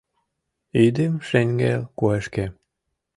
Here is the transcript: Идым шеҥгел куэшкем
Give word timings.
Идым 0.85 1.13
шеҥгел 1.27 1.81
куэшкем 1.97 2.51